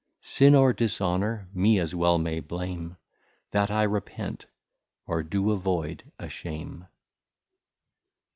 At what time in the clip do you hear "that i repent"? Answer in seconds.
3.51-4.47